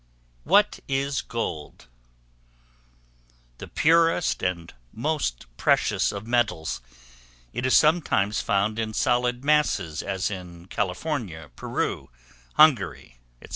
What 0.45 0.79
is 0.87 1.21
Gold? 1.21 1.85
The 3.59 3.67
purest 3.67 4.41
and 4.41 4.73
most 4.91 5.45
precious 5.57 6.11
of 6.11 6.25
metals: 6.25 6.81
it 7.53 7.67
is 7.67 7.77
sometimes 7.77 8.41
found 8.41 8.79
in 8.79 8.95
solid 8.95 9.45
masses, 9.45 10.01
as 10.01 10.31
in 10.31 10.65
California, 10.69 11.51
Peru, 11.55 12.09
Hungary, 12.55 13.19
&c. 13.43 13.49